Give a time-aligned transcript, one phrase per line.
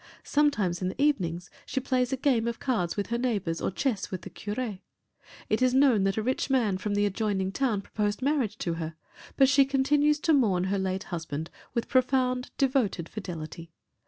[0.23, 4.09] Sometimes in the evening she plays a game of cards with her neighbours or chess
[4.09, 4.79] with the curé.
[5.47, 8.95] It is known that a rich man from the adjoining town proposed marriage to her,
[9.37, 13.69] but she continues to mourn her late husband with profound devoted fidelity.